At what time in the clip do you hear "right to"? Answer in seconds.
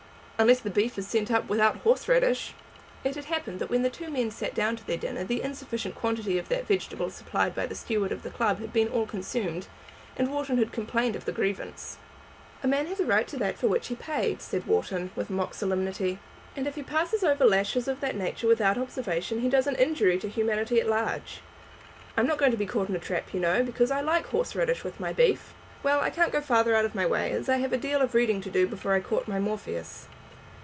13.05-13.37